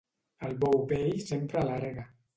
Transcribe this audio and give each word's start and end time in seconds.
El 0.47 0.55
bou 0.63 0.81
vell 0.93 1.13
sempre 1.27 1.63
a 1.63 1.67
la 1.71 1.81
rega. 1.85 2.11